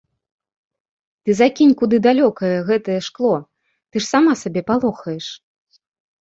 [1.27, 3.35] Ты закінь куды далёка гэтае шкло,
[3.91, 5.27] ты ж сама сябе палохаеш.